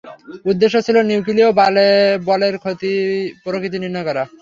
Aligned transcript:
উদ্দেশ্য 0.51 0.75
ছিল, 0.85 0.97
নিউক্লীয় 1.09 1.49
বলের 2.29 2.55
প্রকৃতি 3.43 3.77
নির্ণয় 3.79 4.05
করা। 4.07 4.23